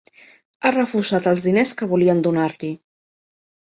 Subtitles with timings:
[0.61, 2.77] Ha refusat els diners que volien donar-li.